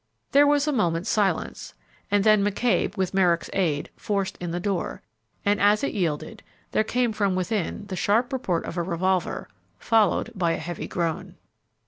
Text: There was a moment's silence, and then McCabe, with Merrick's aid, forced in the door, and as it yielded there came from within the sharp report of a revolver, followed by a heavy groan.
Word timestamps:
There 0.31 0.47
was 0.47 0.67
a 0.67 0.71
moment's 0.71 1.11
silence, 1.11 1.75
and 2.09 2.23
then 2.23 2.43
McCabe, 2.43 2.97
with 2.97 3.13
Merrick's 3.13 3.51
aid, 3.53 3.91
forced 3.95 4.35
in 4.37 4.49
the 4.49 4.59
door, 4.59 5.03
and 5.45 5.61
as 5.61 5.83
it 5.83 5.93
yielded 5.93 6.41
there 6.71 6.83
came 6.83 7.13
from 7.13 7.35
within 7.35 7.85
the 7.85 7.95
sharp 7.95 8.33
report 8.33 8.65
of 8.65 8.77
a 8.77 8.81
revolver, 8.81 9.47
followed 9.77 10.31
by 10.33 10.53
a 10.53 10.57
heavy 10.57 10.87
groan. 10.87 11.35